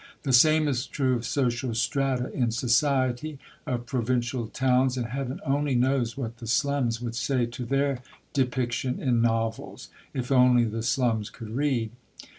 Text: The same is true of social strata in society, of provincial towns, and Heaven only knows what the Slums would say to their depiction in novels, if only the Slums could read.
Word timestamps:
The 0.23 0.33
same 0.33 0.67
is 0.67 0.87
true 0.87 1.15
of 1.15 1.27
social 1.27 1.75
strata 1.75 2.33
in 2.33 2.49
society, 2.49 3.37
of 3.67 3.85
provincial 3.85 4.47
towns, 4.47 4.97
and 4.97 5.05
Heaven 5.05 5.39
only 5.45 5.75
knows 5.75 6.17
what 6.17 6.37
the 6.37 6.47
Slums 6.47 6.99
would 7.01 7.13
say 7.13 7.45
to 7.45 7.63
their 7.65 8.01
depiction 8.33 8.99
in 8.99 9.21
novels, 9.21 9.89
if 10.11 10.31
only 10.31 10.63
the 10.65 10.81
Slums 10.81 11.29
could 11.29 11.51
read. 11.51 11.91